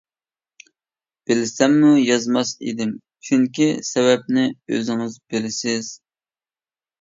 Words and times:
بىلسەممۇ 1.31 1.91
يازماس 2.03 2.53
ئىدىم، 2.69 2.95
چۈنكى 3.27 3.67
سەۋەبىنى 3.91 4.47
ئۆزىڭىز 4.73 5.21
بىلىسىز. 5.37 5.93